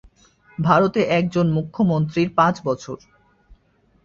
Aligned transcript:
ভারতে 0.57 1.01
একজন 1.19 1.45
মুখ্যমন্ত্রীর 1.51 2.29
পাঁচ 2.35 2.55
বছর। 2.65 2.97